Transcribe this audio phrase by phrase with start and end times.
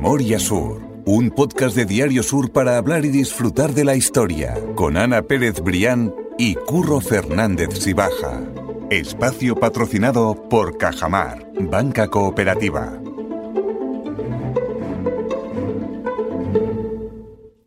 [0.00, 4.96] Memoria Sur, un podcast de Diario Sur para hablar y disfrutar de la historia, con
[4.96, 8.40] Ana Pérez Brián y Curro Fernández Sibaja.
[8.88, 12.98] Espacio patrocinado por Cajamar, Banca Cooperativa.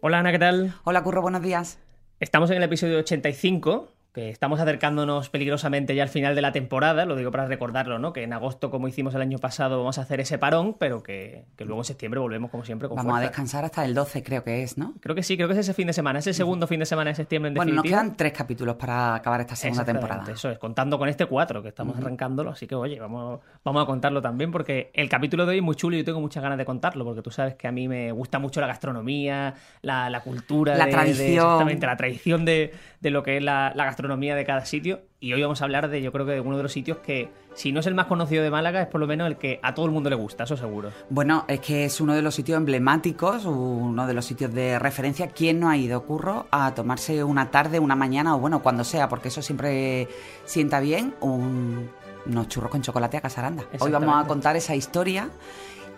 [0.02, 0.73] Hola Ana, ¿qué tal?
[0.86, 1.77] Hola Curro, buenos días.
[2.20, 7.05] Estamos en el episodio 85 que estamos acercándonos peligrosamente ya al final de la temporada,
[7.05, 8.14] lo digo para recordarlo, ¿no?
[8.14, 11.46] Que en agosto, como hicimos el año pasado, vamos a hacer ese parón, pero que,
[11.57, 14.61] luego en septiembre volvemos como siempre con Vamos a descansar hasta el 12, creo que
[14.61, 14.93] es, ¿no?
[15.00, 16.86] Creo que sí, creo que es ese fin de semana, es el segundo fin de
[16.86, 20.32] semana de septiembre en Bueno, nos quedan tres capítulos para acabar esta segunda temporada.
[20.32, 23.87] Eso es, contando con este cuatro que estamos arrancándolo, así que oye, vamos, vamos a
[23.87, 26.59] contarlo también porque el capítulo de hoy es muy chulo y yo tengo muchas ganas
[26.59, 30.78] de contarlo, porque tú sabes que a mí me gusta mucho la gastronomía, la, cultura,
[30.78, 31.45] la tradición.
[31.45, 35.62] exactamente, la tradición de, lo que es la gastronomía de cada sitio y hoy vamos
[35.62, 37.88] a hablar de, yo creo que de uno de los sitios que, si no es
[37.88, 40.09] el más conocido de Málaga, es por lo menos el que a todo el mundo
[40.09, 40.92] le gusta, eso seguro.
[41.09, 45.28] Bueno, es que es uno de los sitios emblemáticos, uno de los sitios de referencia.
[45.28, 49.08] ¿Quién no ha ido, Curro, a tomarse una tarde, una mañana o bueno, cuando sea,
[49.08, 50.10] porque eso siempre
[50.45, 53.64] sienta bien, unos churros con chocolate a casaranda?
[53.80, 55.30] Hoy vamos a contar esa historia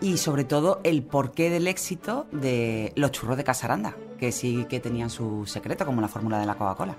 [0.01, 4.79] y sobre todo el porqué del éxito de los churros de Casaranda, que sí que
[4.79, 6.95] tenían su secreto, como la fórmula de la Coca-Cola.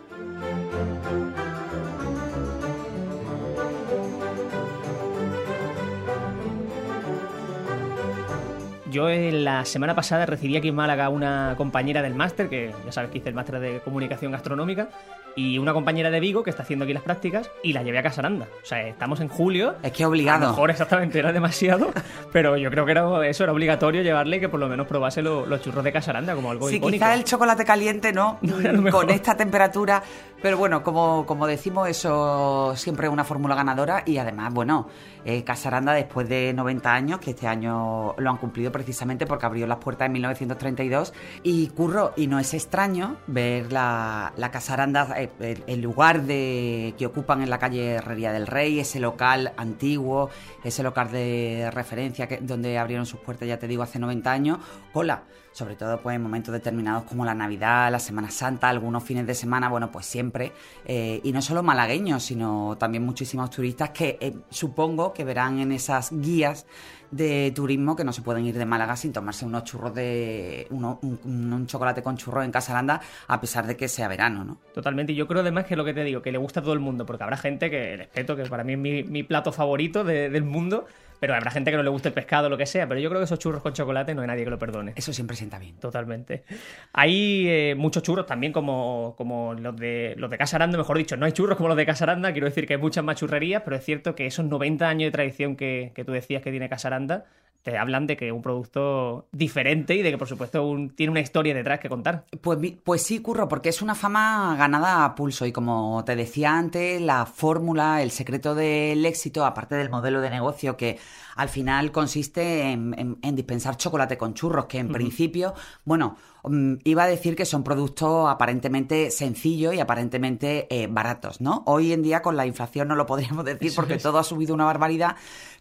[8.91, 13.11] Yo la semana pasada recibí aquí en Málaga una compañera del máster, que ya sabes
[13.11, 14.89] que hice el máster de comunicación gastronómica,
[15.37, 18.03] y una compañera de Vigo que está haciendo aquí las prácticas y la llevé a
[18.03, 18.49] Casaranda.
[18.63, 19.77] O sea, estamos en julio.
[19.83, 20.39] Es que obligado.
[20.39, 21.93] A lo mejor exactamente era demasiado,
[22.33, 25.61] pero yo creo que era, eso era obligatorio llevarle que por lo menos probase los
[25.61, 28.39] churros de Casaranda como algo sí, quizá el chocolate caliente no,
[28.91, 30.03] con esta temperatura,
[30.41, 34.89] pero bueno, como, como decimos, eso siempre es una fórmula ganadora y además, bueno,
[35.25, 39.67] eh, Casaranda después de 90 años, que este año lo han cumplido precisamente porque abrió
[39.67, 45.15] las puertas en 1932 y curro, y no es extraño ver la, la Casaranda...
[45.19, 50.31] Eh, el, lugar de, que ocupan en la calle Herrería del Rey, ese local antiguo,
[50.65, 54.59] ese local de referencia donde abrieron sus puertas, ya te digo, hace 90 años,
[54.93, 55.23] hola,
[55.57, 59.35] sobre todo pues en momentos determinados como la Navidad, la Semana Santa, algunos fines de
[59.35, 60.53] semana, bueno, pues siempre,
[60.85, 65.73] eh, y no solo malagueños, sino también muchísimos turistas que eh, supongo que verán en
[65.73, 66.67] esas guías
[67.11, 70.67] de turismo que no se pueden ir de Málaga sin tomarse unos churros de.
[70.71, 74.59] un, chocolate con churros en Casalanda, a pesar de que sea verano, ¿no?
[74.75, 75.13] Totalmente.
[75.13, 76.81] Y yo creo además que lo que te digo, que le gusta a todo el
[76.81, 80.87] mundo, porque habrá gente que respeto, que para mí es mi, plato favorito del mundo
[81.19, 83.09] pero habrá gente que no le guste el pescado o lo que sea, pero yo
[83.09, 84.93] creo que esos churros con chocolate no hay nadie que lo perdone.
[84.97, 85.77] Eso siempre sienta bien.
[85.77, 86.45] Totalmente.
[86.93, 91.27] Hay eh, muchos churros también como, como los de los de Casaranda, mejor dicho, no
[91.27, 93.85] hay churros como los de Casaranda, quiero decir que hay muchas más churrerías, pero es
[93.85, 97.25] cierto que esos 90 años de tradición que, que tú decías que tiene Casaranda
[97.67, 101.19] te hablan de que es un producto diferente y de que, por supuesto, tiene una
[101.19, 102.25] historia detrás que contar.
[102.41, 106.57] Pues, pues sí, Curro, porque es una fama ganada a pulso y como te decía
[106.57, 111.01] antes, la fórmula, el secreto del éxito, aparte del modelo de negocio que
[111.35, 115.53] al final consiste en, dispensar chocolate con churros, que en principio,
[115.85, 121.63] bueno, mm, iba a decir que son productos aparentemente sencillos y aparentemente eh, baratos, ¿no?
[121.67, 124.65] Hoy en día con la inflación no lo podríamos decir porque todo ha subido una
[124.65, 125.17] barbaridad,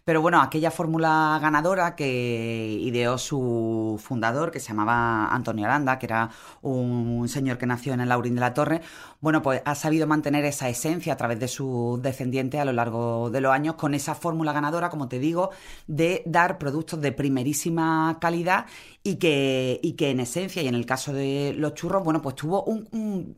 [0.06, 6.06] pero bueno, aquella fórmula ganadora que ideó su fundador, que se llamaba Antonio Aranda, que
[6.06, 6.30] era
[6.62, 8.82] un señor que nació en el Laurín de la Torre,
[9.20, 13.30] bueno, pues ha sabido mantener esa esencia a través de sus descendientes a lo largo
[13.30, 15.50] de los años con esa fórmula ganadora, como te digo,
[15.88, 18.66] de dar productos de primerísima calidad
[19.02, 22.36] y que, y que en esencia y en el caso de los churros, bueno, pues
[22.36, 23.36] tuvo un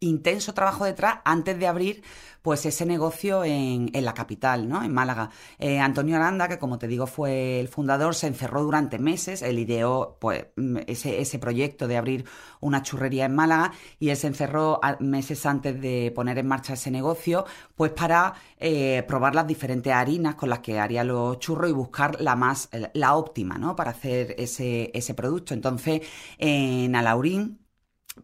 [0.00, 2.02] intenso trabajo detrás antes de abrir
[2.42, 4.82] pues ese negocio en, en la capital, ¿no?
[4.82, 5.30] En Málaga.
[5.58, 9.58] Eh, Antonio Aranda, que como te digo fue el fundador, se encerró durante meses, él
[9.58, 12.26] ideó pues mm, ese, ese proyecto de abrir
[12.60, 16.90] una churrería en Málaga y él se encerró meses antes de poner en marcha ese
[16.90, 21.72] negocio, pues para eh, probar las diferentes harinas con las que haría los churros y
[21.72, 23.74] buscar la más, la óptima, ¿no?
[23.74, 25.54] Para hacer ese, ese producto.
[25.54, 26.02] Entonces,
[26.38, 27.63] en Alaurín,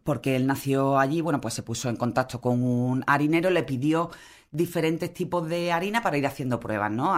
[0.03, 4.09] porque él nació allí, bueno, pues se puso en contacto con un harinero, le pidió
[4.51, 7.15] diferentes tipos de harina para ir haciendo pruebas, ¿no?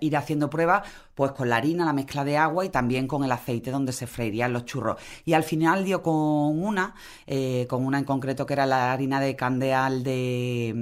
[0.00, 3.32] ir haciendo pruebas pues con la harina, la mezcla de agua y también con el
[3.32, 5.00] aceite donde se freirían los churros.
[5.24, 6.94] Y al final dio con una,
[7.26, 10.74] eh, con una en concreto que era la harina de candeal de,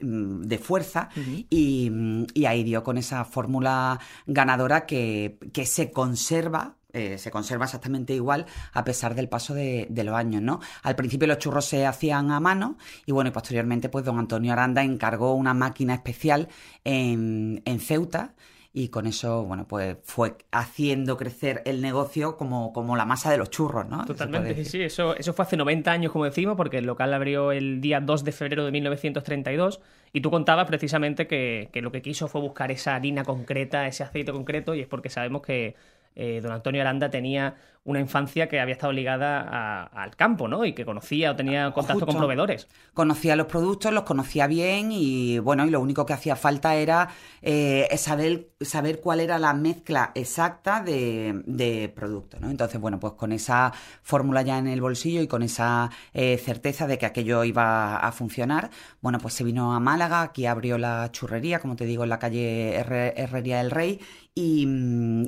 [0.00, 1.10] de, fuerza
[1.50, 1.90] y,
[2.34, 8.14] y, ahí dio con esa fórmula ganadora que, que se conserva eh, se conserva exactamente
[8.14, 10.60] igual a pesar del paso de, los años, ¿no?
[10.82, 14.52] Al principio los churros se hacían a mano y bueno, y posteriormente pues don Antonio
[14.52, 16.48] Aranda encargó una máquina especial
[16.84, 18.34] en, en Ceuta
[18.74, 23.36] y con eso, bueno, pues fue haciendo crecer el negocio como, como la masa de
[23.36, 24.04] los churros, ¿no?
[24.06, 27.52] Totalmente, sí, sí, eso, eso fue hace 90 años, como decimos, porque el local abrió
[27.52, 29.80] el día 2 de febrero de 1932
[30.14, 34.04] y tú contabas precisamente que, que lo que quiso fue buscar esa harina concreta, ese
[34.04, 35.74] aceite concreto y es porque sabemos que
[36.14, 40.64] eh, don Antonio Aranda tenía una infancia que había estado ligada al campo, ¿no?
[40.64, 42.68] Y que conocía o tenía contacto con proveedores.
[42.94, 47.08] Conocía los productos, los conocía bien y bueno, y lo único que hacía falta era
[47.40, 52.50] eh, saber, saber cuál era la mezcla exacta de, de productos, ¿no?
[52.50, 56.86] Entonces, bueno, pues con esa fórmula ya en el bolsillo y con esa eh, certeza
[56.86, 58.70] de que aquello iba a funcionar,
[59.00, 62.20] bueno, pues se vino a Málaga, aquí abrió la churrería, como te digo, en la
[62.20, 64.00] calle Herrería del Rey
[64.34, 64.66] y,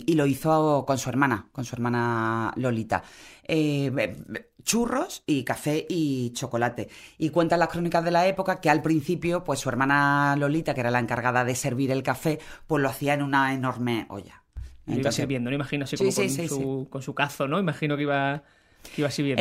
[0.06, 3.02] y lo hizo con su hermana, con su hermana Lolita.
[3.44, 3.90] Eh,
[4.62, 6.88] churros y café y chocolate.
[7.18, 10.80] Y cuentan las crónicas de la época que al principio, pues su hermana Lolita, que
[10.80, 14.42] era la encargada de servir el café, pues lo hacía en una enorme olla.
[14.86, 15.56] Entonces, iba sirviendo, ¿no?
[15.56, 17.58] Imagino así como con, su, con, su, cazo, ¿no?
[17.58, 18.42] Imagino que iba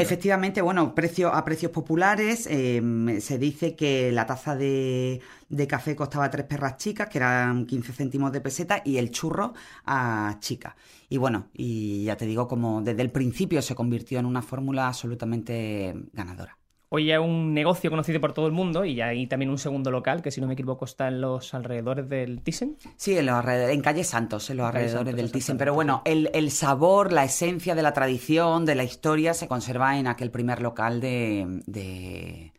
[0.02, 5.22] Efectivamente, bueno, precio, a precios populares em, se dice que la taza de,
[5.68, 9.54] café costaba tres perras chicas, que eran 15 céntimos de peseta, y el churro
[9.86, 10.76] a chica.
[11.10, 14.88] Y bueno, y ya te digo, como desde el principio se convirtió en una fórmula
[14.88, 16.58] absolutamente ganadora.
[16.96, 20.22] Hoy ya un negocio conocido por todo el mundo y hay también un segundo local
[20.22, 22.78] que, si no me equivoco, está en los alrededores del Thyssen.
[22.98, 25.58] Sí, en, los en calle Santos, en los alrededores del Thyssen.
[25.58, 29.98] Pero bueno, el, el, sabor, la esencia de la tradición, de la historia, se conserva
[29.98, 32.54] en aquel primer local de, de,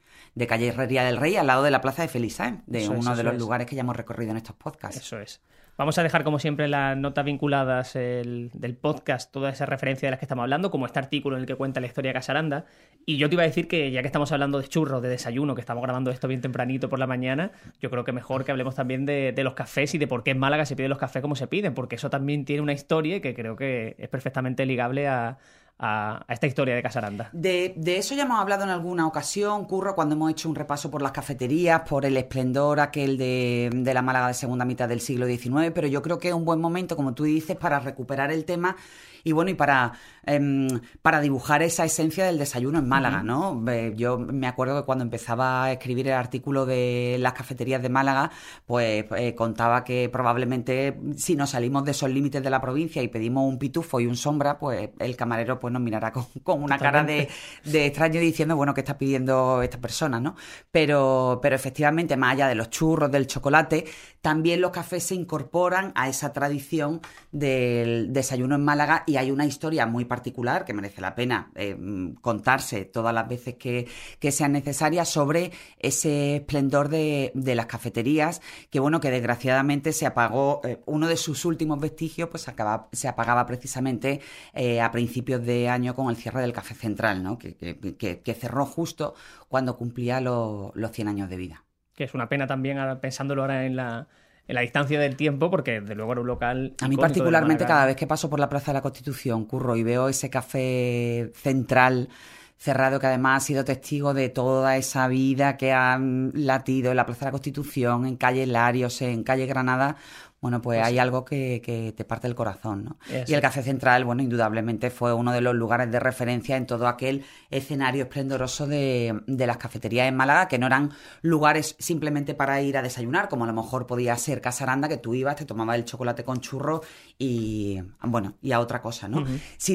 [0.47, 3.39] calle Herrería del Rey, al lado de la Plaza de Feliz, de uno de los
[3.39, 4.97] lugares que ya hemos recorrido en estos podcasts.
[4.97, 5.41] Eso es.
[5.77, 10.21] Vamos a dejar, como siempre, las notas vinculadas del podcast, toda esa referencia de las
[10.21, 12.65] que estamos hablando, como este artículo en el que cuenta la historia de Casaranda.
[13.05, 15.57] Y yo te iba a decir que, ya que estamos hablando de churros, de desayuno,
[15.57, 17.51] que estamos grabando esto bien tempranito por la mañana,
[17.81, 20.31] yo creo que mejor que hablemos también de, de los cafés y de por qué
[20.31, 23.21] en Málaga se piden los cafés como se piden, porque eso también tiene una historia
[23.21, 25.39] que creo que es perfectamente ligable a,
[25.79, 27.31] a, esta historia de Casaranda.
[27.33, 31.03] De, eso ya hemos hablado en alguna ocasión, Curro, cuando hemos hecho un repaso por
[31.03, 35.27] las cafeterías, por el esplendor aquel de, de la Málaga de segunda mitad del siglo
[35.27, 38.45] XIX, pero yo creo que es un buen momento, como tú dices, para recuperar el
[38.45, 38.77] tema
[39.25, 39.93] y bueno, y para,
[40.27, 40.69] em,
[41.03, 43.65] para dibujar esa esencia del desayuno en Málaga, ¿no?
[43.97, 48.31] yo me acuerdo que cuando empezaba a escribir el artículo de las cafeterías de Málaga,
[48.67, 53.09] pues eh, contaba que probablemente si nos salimos de esos límites de la provincia y
[53.09, 57.03] pedimos un pitufo y un sombra, pues el camarero pues nos mirará con, una cara
[57.03, 57.29] de,
[57.65, 60.37] de, extraño diciendo, bueno, ¿qué está pidiendo esta persona, no?
[60.71, 63.87] Pero, pero efectivamente, más allá de los churros, del chocolate,
[64.21, 67.01] también los cafés se incorporan a esa tradición
[67.33, 71.77] del desayuno en Málaga y hay una historia muy particular que merece la pena eh,
[72.21, 73.87] contarse todas las veces que,
[74.19, 78.41] que sean necesarias sobre ese esplendor de, las cafeterías
[78.71, 82.47] que bueno que desgraciadamente se apagó eh, uno de sus últimos vestigios pues
[82.93, 84.21] se apagaba precisamente
[84.53, 87.39] eh, a principios de año con el cierre del Café Central ¿no?
[87.39, 89.15] que, que, cerró justo
[89.49, 91.65] cuando cumplía los 100 años de vida
[91.95, 94.09] que es una pena también pensándolo ahora en la,
[94.47, 96.75] en la distancia del tiempo, porque de luego era un local.
[96.81, 99.83] A mí, particularmente, cada vez que paso por la Plaza de la Constitución, curro y
[99.83, 102.09] veo ese café central
[102.57, 107.05] cerrado, que además ha sido testigo de toda esa vida que han latido en la
[107.05, 109.97] Plaza de la Constitución, en calle Larios, en calle Granada,
[110.45, 112.99] bueno, pues, pues hay algo que, te parte el corazón, ¿no?
[113.27, 116.87] Y el Café Central, bueno, indudablemente fue uno de los lugares de referencia en todo
[116.87, 120.91] aquel escenario esplendoroso de, las cafeterías en Málaga, que no eran
[121.23, 125.15] lugares simplemente para ir a desayunar, como a lo mejor podía ser Casaranda, que tú
[125.15, 126.83] ibas, te tomabas el chocolate con churro
[127.19, 129.25] y, bueno, y a otra cosa, ¿no?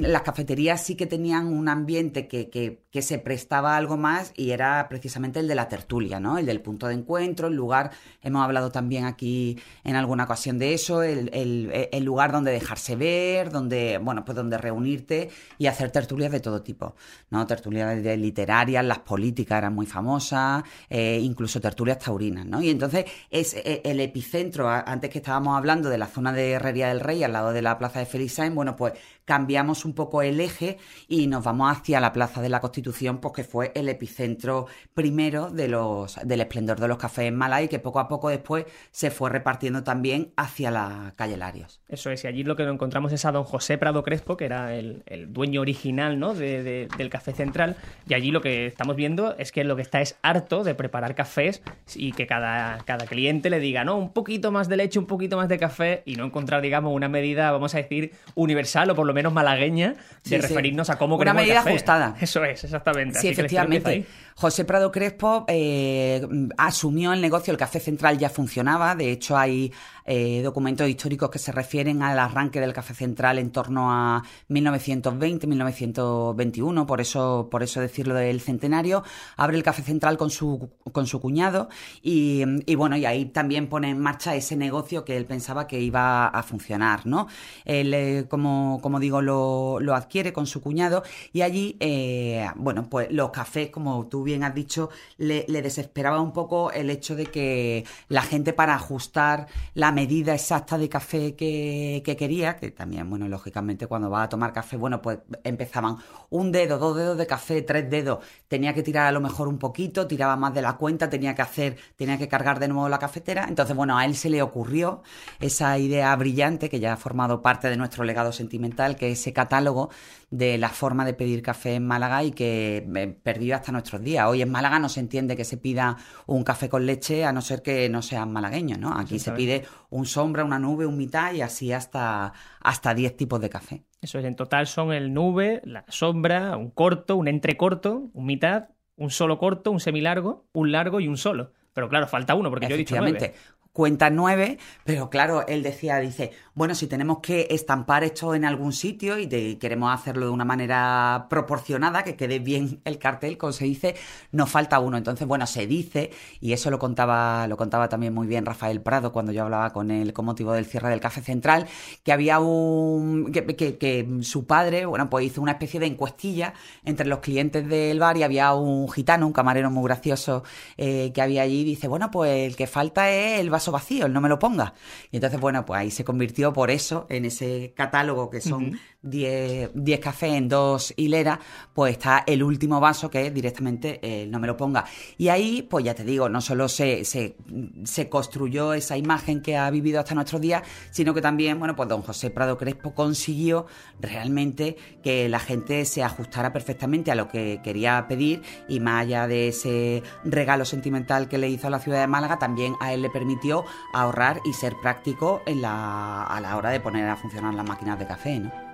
[0.02, 4.86] las cafeterías sí que tenían un ambiente que, que, se prestaba algo más y era
[4.88, 6.38] precisamente el de la tertulia, ¿no?
[6.38, 7.92] El del punto de encuentro, el lugar,
[8.22, 13.98] hemos hablado también aquí en alguna ocasión de eso, el, lugar donde dejarse ver, donde,
[13.98, 16.96] bueno, pues donde reunirte y hacer tertulias de todo tipo,
[17.30, 17.46] ¿no?
[17.48, 22.62] Tertulias literarias, las políticas eran muy famosas, eh, incluso tertulias taurinas, ¿no?
[22.62, 26.90] Y entonces es eh, el epicentro, antes que estábamos hablando de la zona de Herrería
[26.90, 28.94] del Rey, al lado de la plaza de Felisain, bueno, pues
[29.30, 33.36] cambiamos un poco el eje y nos vamos hacia la Plaza de la Constitución, pues
[33.36, 37.78] que fue el epicentro primero de los, del esplendor de los cafés en Malay, que
[37.78, 41.80] poco a poco después se fue repartiendo también hacia la calle Larios.
[41.88, 44.74] Eso es, y allí lo que encontramos es a don José Prado Crespo, que era
[44.74, 46.34] el, dueño original ¿no?
[46.34, 47.76] de, del Café Central,
[48.08, 51.14] y allí lo que estamos viendo es que lo que está es harto de preparar
[51.14, 51.62] cafés
[51.94, 55.38] y que cada, cada cliente le diga, no, un poquito más de leche, un poquito
[55.38, 59.06] más de café, y no encontrar, digamos, una medida, vamos a decir, universal o por
[59.06, 62.16] lo menos menos malagueña de referirnos a cómo Una medida ajustada.
[62.22, 63.20] Eso es, exactamente.
[63.20, 64.06] Sí, efectivamente.
[64.36, 66.26] José Prado Crespo eh,
[66.58, 69.74] asumió el negocio, el Café Central ya funcionaba, de hecho hay
[70.06, 76.86] eh, documentos históricos que se refieren al arranque del Café Central en torno a 1920-1921,
[76.86, 79.04] por eso, por eso decirlo del centenario.
[79.38, 81.70] Abre el Café Central con su, con su cuñado
[82.02, 86.28] y, bueno, y ahí también pone en marcha ese negocio que él pensaba que iba
[86.28, 87.28] a funcionar, ¿no?
[87.66, 91.04] Él, eh, como, como digo, lo, lo, adquiere con su cuñado
[91.34, 96.34] y allí, eh, bueno, pues los cafés, como tú bien has dicho, le desesperaba un
[96.34, 102.02] poco el hecho de que la gente para ajustar la medida exacta de café que,
[102.18, 105.98] quería, que también, bueno, lógicamente cuando va a tomar café, bueno, pues empezaban
[106.30, 109.58] un dedo, dos dedos de café, tres dedos, tenía que tirar a lo mejor un
[109.58, 112.98] poquito, tiraba más de la cuenta, tenía que hacer, tenía que cargar de nuevo la
[112.98, 115.04] cafetera, entonces, bueno, a él se le ocurrió
[115.40, 119.34] esa idea brillante que ya ha formado parte de nuestro legado sentimental, que es ese
[119.34, 119.90] catálogo
[120.32, 124.28] de la forma de pedir café en Málaga y que eh, perdió hasta nuestros días.
[124.28, 127.42] Hoy en Málaga no se entiende que se pida un café con leche a no
[127.42, 128.98] ser que no sean malagueños, ¿no?
[128.98, 133.42] Aquí se pide un sombra, una nube, un mitad y así hasta hasta 10 tipos
[133.42, 133.84] de café.
[134.02, 138.70] Eso es, en total son el nube, la sombra, un corto, un entrecorto, un mitad,
[138.96, 141.52] un solo corto, un semilargo, un largo y un solo.
[141.74, 143.34] Pero claro, falta uno, porque yo he dicho nueve
[143.72, 148.74] cuenta nueve, pero claro, él decía, dice, bueno, si tenemos que estampar esto en algún
[148.74, 153.66] sitio y queremos hacerlo de una manera proporcionada, que quede bien el cartel, como se
[153.66, 153.96] dice,
[154.32, 154.98] nos falta uno.
[154.98, 156.12] Entonces, bueno, se dice,
[156.42, 159.92] y eso lo contaba, lo contaba también muy bien Rafael Prado cuando yo hablaba con
[159.92, 161.68] él con motivo del cierre del Café Central,
[162.04, 167.20] que había un, que, su padre, bueno, pues hizo una especie de encuestilla entre los
[167.20, 170.44] clientes del bar y había un gitano, un camarero muy gracioso
[170.78, 174.22] eh, que había allí, dice, bueno, pues el que falta es el vacío, el no
[174.22, 174.74] me lo ponga.
[175.12, 180.00] Y entonces, bueno, pues ahí se convirtió por eso en ese catálogo que son 10
[180.00, 181.40] cafés en dos hileras,
[181.74, 184.86] pues está el último vaso que directamente el no me lo ponga.
[185.18, 187.38] Y ahí, pues ya te digo, no solo se, se,
[187.86, 191.88] se construyó esa imagen que ha vivido hasta nuestros días, sino que también, bueno, pues
[191.88, 193.68] don José Prado Crespo consiguió
[194.00, 199.28] realmente que la gente se ajustara perfectamente a lo que quería pedir y más allá
[199.28, 203.02] de ese regalo sentimental que le hizo a la ciudad de Málaga, también a él
[203.02, 203.64] le permitió
[203.94, 207.98] ahorrar y ser práctico en la, a la hora de poner a funcionar las máquinas
[207.98, 208.69] de café, ¿no?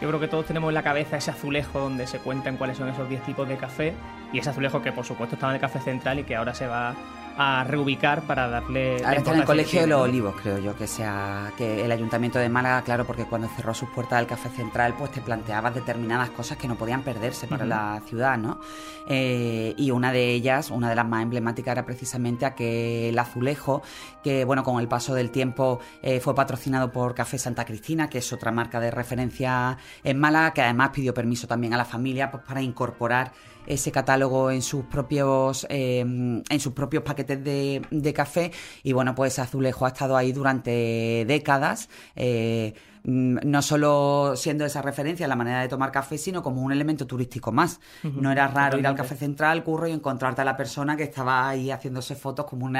[0.00, 2.88] Yo creo que todos tenemos en la cabeza ese azulejo donde se cuentan cuáles son
[2.88, 3.92] esos 10 tipos de café
[4.32, 6.66] y ese azulejo que por supuesto estaba en el café central y que ahora se
[6.66, 6.94] va
[7.36, 8.96] a reubicar para darle.
[9.04, 12.38] Ahora está en el Colegio de los Olivos, creo yo, que sea que el Ayuntamiento
[12.38, 16.30] de Málaga, claro, porque cuando cerró sus puertas del Café Central, pues te planteabas determinadas
[16.30, 18.60] cosas que no podían perderse para la ciudad, ¿no?
[19.06, 23.82] Eh, y una de ellas, una de las más emblemáticas, era precisamente aquel azulejo
[24.22, 28.18] que, bueno, con el paso del tiempo eh, fue patrocinado por Café Santa Cristina, que
[28.18, 32.30] es otra marca de referencia en Málaga, que además pidió permiso también a la familia
[32.30, 33.32] pues, para incorporar
[33.66, 38.52] ese catálogo en sus propios, eh, en sus propios paquetes de, de, café.
[38.82, 41.88] Y bueno, pues Azulejo ha estado ahí durante décadas.
[42.16, 42.74] Eh,
[43.04, 46.72] mm, no solo siendo esa referencia en la manera de tomar café, sino como un
[46.72, 47.80] elemento turístico más.
[48.02, 51.48] No era raro ir al Café Central, Curro, y encontrarte a la persona que estaba
[51.48, 52.76] ahí haciéndose fotos como un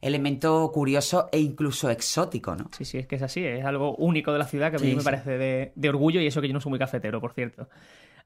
[0.00, 2.70] elemento curioso e incluso exótico, ¿no?
[2.76, 4.94] Sí, sí, es que es así, es algo único de la ciudad que a mí
[4.94, 7.68] me parece de, de, orgullo y eso que yo no soy muy cafetero, por cierto.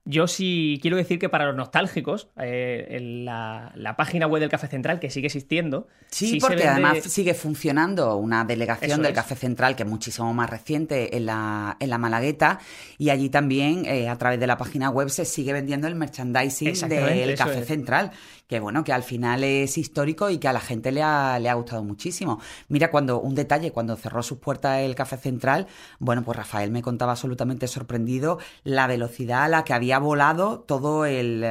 [0.07, 4.99] Yo sí quiero decir que para los nostálgicos, eh, la, página web del Café Central,
[4.99, 5.89] que sigue existiendo.
[6.09, 11.17] Sí, porque además sigue funcionando una delegación del Café Central, que es muchísimo más reciente,
[11.17, 12.61] en la, en la Malagueta.
[12.97, 16.89] Y allí también, eh, a través de la página web, se sigue vendiendo el merchandising
[16.89, 18.13] del Café Central
[18.51, 21.49] que bueno, que al final es histórico y que a la gente le ha, le
[21.49, 22.41] ha gustado muchísimo.
[22.69, 25.69] Mira, cuando un detalle, cuando cerró sus puertas el Café Central,
[26.01, 31.05] bueno, pues Rafael me contaba absolutamente sorprendido la velocidad a la que había volado todo
[31.05, 31.47] el...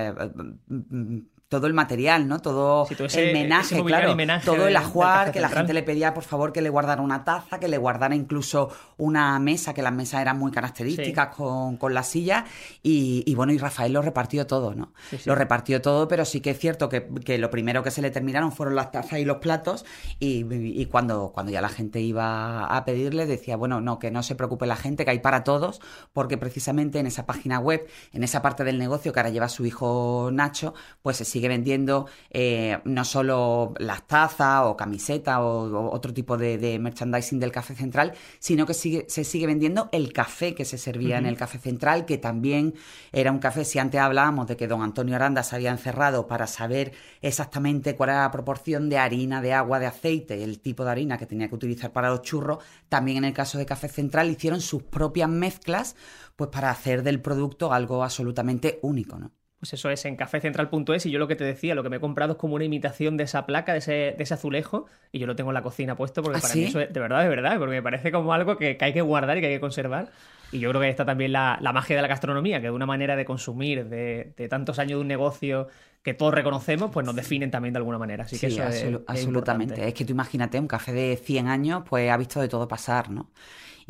[1.49, 2.39] Todo el material, ¿no?
[2.39, 4.15] Todo, el menaje, claro.
[4.45, 7.59] todo el ajuar, que la gente le pedía, por favor, que le guardara una taza,
[7.59, 12.03] que le guardara incluso una mesa, que las mesas eran muy características con, con la
[12.03, 12.45] silla.
[12.83, 14.93] Y, bueno, y Rafael lo repartió todo, ¿no?
[15.25, 18.51] lo repartió todo, pero sí que es cierto que, lo primero que se le terminaron
[18.51, 19.85] fueron las tazas y los platos.
[20.19, 24.35] Y, cuando, cuando ya la gente iba a pedirle, decía, bueno, no, que no se
[24.35, 25.81] preocupe la gente, que hay para todos,
[26.13, 29.65] porque precisamente en esa página web, en esa parte del negocio que ahora lleva su
[29.65, 36.13] hijo Nacho, pues se sigue vendiendo eh, no solo las tazas o camisetas o, otro
[36.13, 40.77] tipo de, merchandising del Café Central, sino que se sigue vendiendo el café que se
[40.77, 42.73] servía en el Café Central, que también
[43.13, 46.45] era un café, si antes hablábamos de que don Antonio Aranda se había encerrado para
[46.45, 46.91] saber
[47.21, 51.17] exactamente cuál era la proporción de harina, de agua, de aceite, el tipo de harina
[51.17, 54.59] que tenía que utilizar para los churros, también en el caso de Café Central hicieron
[54.59, 55.95] sus propias mezclas
[56.35, 59.38] pues para hacer del producto algo absolutamente único, ¿no?
[59.59, 61.99] Pues eso es en cafecentral.es y yo lo que te decía, lo que me he
[61.99, 65.27] comprado es como una imitación de esa placa, de ese, de ese azulejo, y yo
[65.27, 66.61] lo tengo en la cocina puesto porque ¿Ah, para sí?
[66.61, 68.93] mí eso es, de verdad, de verdad, porque me parece como algo que, que hay
[68.93, 70.11] que guardar y que hay que conservar.
[70.51, 72.71] Y yo creo que ahí está también la, la magia de la gastronomía, que de
[72.71, 75.67] una manera de consumir, de, de tantos años de un negocio
[76.01, 78.23] que todos reconocemos, pues nos definen también de alguna manera.
[78.23, 79.81] Así que Sí, eso es- absolu- es absolutamente.
[79.81, 79.87] importante.
[79.87, 83.09] Es que tú imagínate, un café de 100 años, pues ha visto de todo pasar,
[83.09, 83.31] ¿no?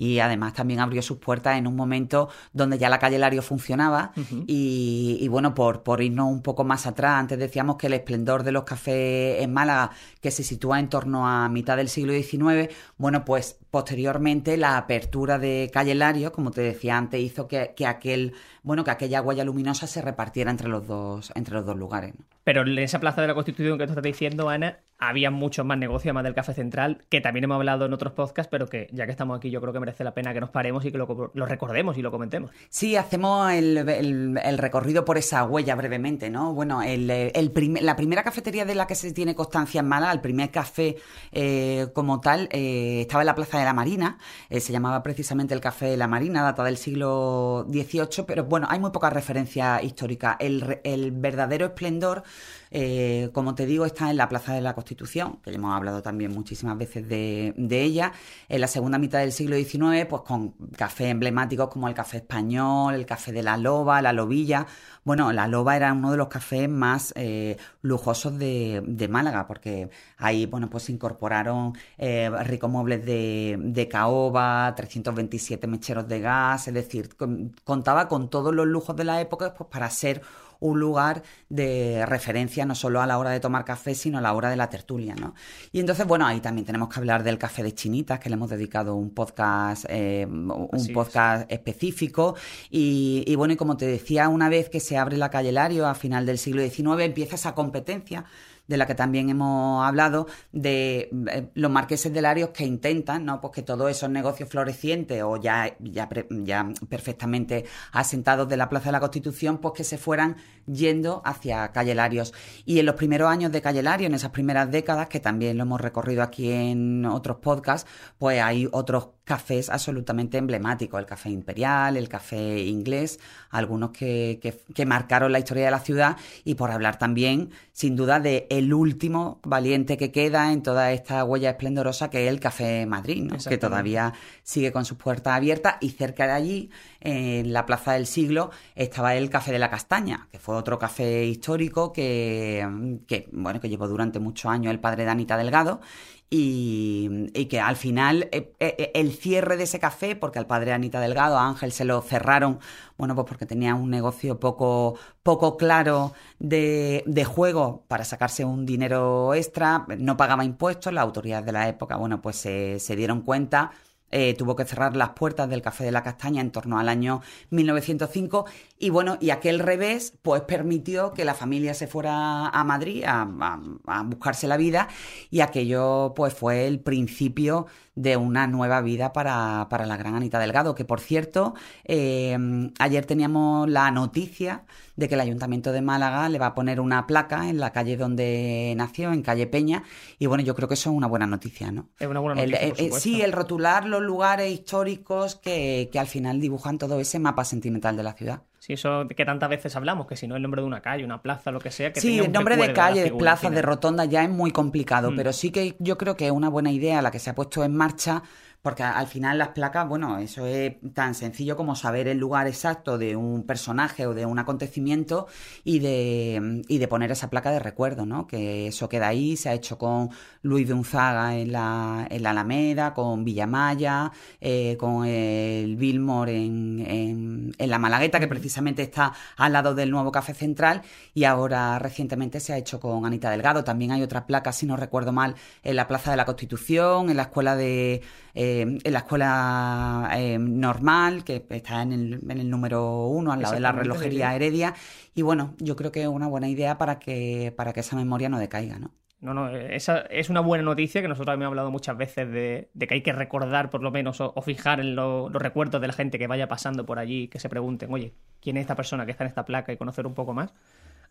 [0.02, 4.14] Y además también abrió sus puertas en un momento donde ya la calle Lario funcionaba
[4.48, 8.44] y, y bueno, por, por irnos un poco más atrás, antes decíamos que el esplendor
[8.44, 9.92] de los cafés en Málaga,
[10.22, 15.38] que se sitúa en torno a mitad del siglo XIX, bueno, pues posteriormente la apertura
[15.38, 19.44] de calle Lario, como te decía antes, hizo que, que aquel, bueno, que aquella huella
[19.44, 22.24] luminosa se repartiera entre los dos, entre los dos lugares, ¿no?
[22.50, 25.78] Pero en esa plaza de la Constitución que tú estás diciendo, Ana, había muchos más
[25.78, 29.06] negocios, además del Café Central, que también hemos hablado en otros podcasts, pero que ya
[29.06, 31.06] que estamos aquí, yo creo que merece la pena que nos paremos y que lo,
[31.46, 32.50] recordemos y lo comentemos.
[32.70, 36.52] Sí, hacemos el, el- recorrido por esa huella brevemente, ¿no?
[36.56, 40.50] Bueno, el, la primera cafetería de la que se tiene constancia en Málaga, el primer
[40.50, 40.96] café
[41.32, 44.18] eh, como tal, eh, estaba en la Plaza de la Marina,
[44.50, 48.66] eh, se llamaba precisamente el Café de la Marina, data del siglo XVIII, pero bueno,
[48.70, 50.36] hay muy poca referencia histórica.
[50.40, 52.24] El verdadero esplendor,
[52.72, 56.32] eh, como te digo, está en la Plaza de la Constitución, que hemos hablado también
[56.32, 58.12] muchísimas veces de, ella,
[58.48, 62.94] en la segunda mitad del siglo XIX, pues con cafés emblemáticos como el Café Español,
[62.94, 64.68] el Café de la Loba, la Lobilla.
[65.04, 70.46] Bueno, la Loba era uno de los cafés más eh, lujosos de, Málaga, porque ahí,
[70.46, 77.16] bueno, pues se incorporaron eh, ricos muebles de, caoba, 327 mecheros de gas, es decir,
[77.16, 80.22] con- contaba con todos los lujos de la época pues, para ser
[80.60, 84.34] un lugar de referencia no solo a la hora de tomar café, sino a la
[84.34, 85.34] hora de la tertulia, ¿no?
[85.72, 88.50] Y entonces, bueno, ahí también tenemos que hablar del café de chinitas, que le hemos
[88.50, 90.94] dedicado un podcast, eh, un Así es.
[90.94, 92.36] podcast específico.
[92.70, 95.88] Y, y bueno, y como te decía, una vez que se abre la calle Lario
[95.88, 98.26] a final del siglo XIX, empieza esa competencia
[98.70, 103.42] de la que también hemos hablado, de eh, los marqueses de Larios que intentan, ¿no?
[103.42, 108.86] Pues que todos esos negocios florecientes o ya, ya, ya perfectamente asentados de la Plaza
[108.86, 112.32] de la Constitución, pues que se fueran yendo hacia Calle Larios.
[112.64, 115.64] Y en los primeros años de Calle Larios, en esas primeras décadas, que también lo
[115.64, 117.90] hemos recorrido aquí en otros podcasts,
[118.20, 123.20] pues hay otros cafés absolutamente emblemáticos, el café imperial, el café inglés,
[123.52, 127.96] algunos que, que- que marcaron la historia de la ciudad y por hablar también, sin
[127.96, 132.40] duda, de el último valiente que queda en toda esta huella esplendorosa que es el
[132.40, 133.36] Café Madrid, ¿no?
[133.52, 138.08] que todavía sigue con sus puertas abiertas y cerca de allí, en la Plaza del
[138.08, 142.68] Siglo, estaba el Café de la Castaña, que fue otro café histórico que,
[143.08, 145.82] que, bueno, que llevó durante muchos años el padre de Anita Delgado
[146.30, 151.00] y, que al final eh, eh, el cierre de ese café, porque al padre Anita
[151.00, 152.60] Delgado, a Ángel, se lo cerraron,
[152.98, 158.66] bueno, pues porque tenía un negocio poco, poco claro de, de juego para sacarse un
[158.66, 163.72] dinero extra, no pagaba impuestos, las autoridades de la época, bueno, pues se dieron cuenta.
[164.12, 167.22] Eh, tuvo que cerrar las puertas del Café de la Castaña en torno al año
[167.52, 168.46] 1905
[168.78, 173.22] y bueno, y aquel revés pues permitió que la familia se fuera a Madrid a,
[173.40, 174.88] a- a buscarse la vida
[175.30, 180.40] y aquello pues fue el principio de una nueva vida para, para la gran Anita
[180.40, 182.38] Delgado, que por cierto, eh,
[182.80, 184.64] ayer teníamos la noticia
[184.96, 187.98] de que el Ayuntamiento de Málaga le va a poner una placa en la calle
[187.98, 189.84] donde nació, en calle Peña,
[190.18, 191.90] y bueno, yo creo que eso es una buena noticia, ¿no?
[192.00, 196.00] Es una buena noticia, eh, por eh, sí, el rotular los lugares históricos que, que
[196.00, 198.44] al final dibujan todo ese mapa sentimental de la ciudad.
[198.74, 201.52] Eso que tantas veces hablamos, que si no el nombre de una calle, una plaza,
[201.52, 203.64] lo que sea, que Sí, tenga un el nombre de calles, figura plazas, de final.
[203.64, 205.16] rotondas ya es muy complicado, Mm.
[205.16, 207.64] pero sí que yo creo que es una buena idea la que se ha puesto
[207.64, 208.22] en marcha,
[208.62, 212.98] porque al final las placas, bueno, eso es tan sencillo como saber el lugar exacto
[212.98, 215.28] de un personaje o de un acontecimiento
[215.64, 218.28] y de, y de poner esa placa de recuerdo, ¿no?
[218.28, 220.10] Que eso queda ahí, se ha hecho con
[220.42, 226.84] Luis de Unzaga en la, en la Alameda, con Villamaya, eh, con el Billmore en,
[226.86, 230.82] en, en la Malagueta, que precisamente está al lado del nuevo Café Central,
[231.14, 233.64] y ahora recientemente se ha hecho con Anita Delgado.
[233.64, 237.18] También hay otras placas, si no recuerdo mal, en la Plaza de la Constitución, en
[237.18, 238.02] la escuela de
[238.36, 243.42] eh, en la escuela eh, normal, que está en el, en el número uno, al
[243.42, 244.36] lado de la relojería.
[244.36, 244.74] Heredia.
[245.16, 248.30] Y bueno, yo creo que es una buena idea para que, para que esa memoria
[248.30, 248.92] no decaiga, ¿no?
[249.22, 252.88] No, no, esa es una buena noticia que nosotros hemos hablado muchas veces de, de
[252.88, 255.88] que hay que recordar por lo menos o, o fijar en lo- los recuerdos de
[255.88, 259.06] la gente que vaya pasando por allí, que se pregunten, oye, ¿quién es esta persona
[259.06, 260.54] que está en esta placa y conocer un poco más?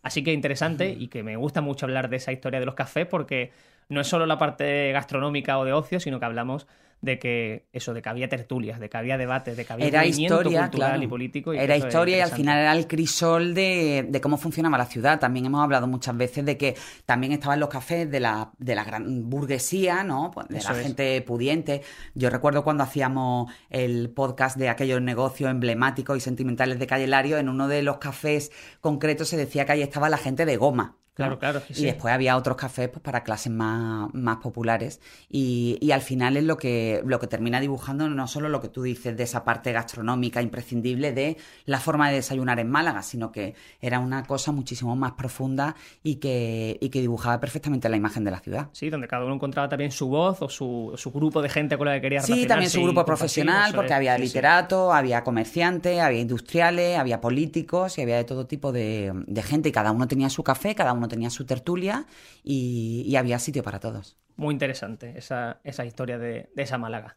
[0.02, 3.06] Así que interesante y que me gusta mucho hablar de esa historia de los cafés
[3.06, 3.52] porque
[3.88, 6.66] no es solo la parte gastronómica o de ocio, sino que hablamos
[7.00, 10.04] de que eso, de que había tertulias, de que había debates, de que había era
[10.04, 11.02] historia, cultural claro.
[11.02, 11.54] y político.
[11.54, 15.20] y era historia y al final era el crisol de, de cómo funcionaba la ciudad.
[15.20, 16.74] También hemos hablado muchas veces de que
[17.06, 20.32] también estaban los cafés de la, de la gran burguesía, ¿no?
[20.32, 20.86] Pues de Eso la es.
[20.86, 21.82] gente pudiente.
[22.14, 27.38] Yo recuerdo cuando hacíamos el podcast de aquellos negocios emblemáticos y sentimentales de Calle Lario,
[27.38, 30.96] en uno de los cafés concretos se decía que ahí estaba la gente de goma.
[31.18, 31.38] ¿No?
[31.38, 35.00] Claro, claro, Y después había otros cafés pues, para clases más, más populares.
[35.28, 38.68] Y, y al final es lo que, lo que termina dibujando no solo lo que
[38.68, 43.32] tú dices de esa parte gastronómica imprescindible de la forma de desayunar en Málaga, sino
[43.32, 48.24] que era una cosa muchísimo más profunda y que, y que dibujaba perfectamente la imagen
[48.24, 48.68] de la ciudad.
[48.72, 51.86] Sí, donde cada uno encontraba también su voz o su, su grupo de gente con
[51.86, 54.26] la que quería Sí, también su grupo profesional, porque es, había sí, sí.
[54.28, 59.68] literatos, había comerciantes, había industriales, había políticos y había de todo tipo de, de gente.
[59.70, 62.06] Y cada uno tenía su café, cada uno tenía su tertulia
[62.44, 64.16] y, y había sitio para todos.
[64.36, 67.16] Muy interesante esa, esa historia de, de esa Málaga.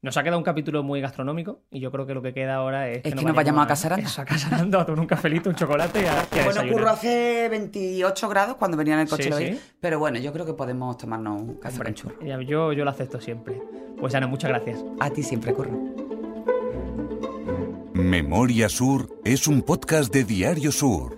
[0.00, 2.88] Nos ha quedado un capítulo muy gastronómico y yo creo que lo que queda ahora
[2.88, 4.06] es, Es que nos vayamos a Casaranda.
[4.08, 6.88] eso, a Casaranda, a tomar un cafelito, un chocolate y a, y a Bueno, curro
[6.90, 9.60] hace 28 grados cuando venía en el coche Sí, vi, sí.
[9.80, 12.42] pero bueno, yo creo que podemos tomarnos un café Hombre, con churro.
[12.42, 13.60] yo, yo lo acepto siempre.
[13.98, 14.84] Pues Ana, muchas gracias.
[15.00, 15.72] A ti siempre, curro.
[17.94, 21.17] Memoria Sur es un podcast de Diario Sur.